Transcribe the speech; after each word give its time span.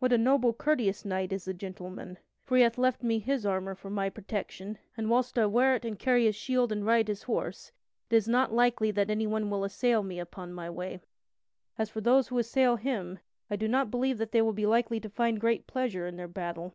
what 0.00 0.12
a 0.12 0.18
noble, 0.18 0.52
courteous 0.52 1.04
knight 1.04 1.32
is 1.32 1.44
the 1.44 1.54
gentleman. 1.54 2.18
For 2.42 2.56
he 2.56 2.64
hath 2.64 2.76
left 2.78 3.04
me 3.04 3.20
his 3.20 3.46
armor 3.46 3.76
for 3.76 3.88
my 3.88 4.10
protection, 4.10 4.76
and 4.96 5.08
whilst 5.08 5.38
I 5.38 5.46
wear 5.46 5.76
it 5.76 5.84
and 5.84 5.96
carry 5.96 6.24
his 6.24 6.34
shield 6.34 6.72
and 6.72 6.84
ride 6.84 7.06
his 7.06 7.22
horse, 7.22 7.70
it 8.10 8.16
is 8.16 8.26
not 8.26 8.52
likely 8.52 8.90
that 8.90 9.08
anyone 9.08 9.48
will 9.48 9.62
assail 9.62 10.02
me 10.02 10.18
upon 10.18 10.52
my 10.52 10.68
way. 10.68 11.00
As 11.78 11.88
for 11.90 12.00
those 12.00 12.26
who 12.26 12.38
assail 12.40 12.74
him, 12.74 13.20
I 13.48 13.54
do 13.54 13.68
not 13.68 13.88
believe 13.88 14.18
that 14.18 14.32
they 14.32 14.42
will 14.42 14.52
be 14.52 14.66
likely 14.66 14.98
to 14.98 15.08
find 15.08 15.40
great 15.40 15.68
pleasure 15.68 16.08
in 16.08 16.16
their 16.16 16.26
battle." 16.26 16.74